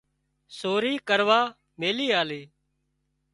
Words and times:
سوري 0.57 0.93
ڪروا 1.07 1.39
ميلي 1.79 2.07
آلي 2.21 2.41